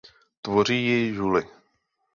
[0.41, 1.47] Tvoří ji žuly.